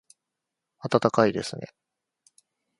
[0.79, 1.67] 暖かいですね